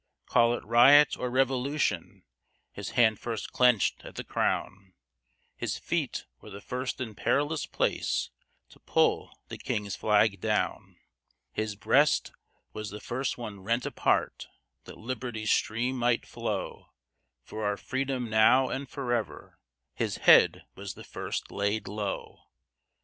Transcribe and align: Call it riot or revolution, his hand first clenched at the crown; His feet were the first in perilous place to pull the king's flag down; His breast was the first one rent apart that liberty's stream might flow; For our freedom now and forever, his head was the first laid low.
Call 0.25 0.55
it 0.55 0.65
riot 0.65 1.15
or 1.15 1.29
revolution, 1.29 2.23
his 2.71 2.89
hand 2.97 3.19
first 3.19 3.51
clenched 3.51 4.03
at 4.03 4.15
the 4.15 4.23
crown; 4.23 4.93
His 5.55 5.77
feet 5.77 6.25
were 6.39 6.49
the 6.49 6.59
first 6.59 6.99
in 6.99 7.13
perilous 7.13 7.67
place 7.67 8.31
to 8.69 8.79
pull 8.79 9.29
the 9.49 9.59
king's 9.59 9.95
flag 9.95 10.39
down; 10.41 10.97
His 11.51 11.75
breast 11.75 12.31
was 12.73 12.89
the 12.89 12.99
first 12.99 13.37
one 13.37 13.59
rent 13.59 13.85
apart 13.85 14.47
that 14.85 14.97
liberty's 14.97 15.51
stream 15.51 15.97
might 15.99 16.25
flow; 16.25 16.87
For 17.43 17.63
our 17.63 17.77
freedom 17.77 18.27
now 18.27 18.69
and 18.69 18.89
forever, 18.89 19.59
his 19.93 20.15
head 20.25 20.63
was 20.73 20.95
the 20.95 21.03
first 21.03 21.51
laid 21.51 21.87
low. 21.87 22.45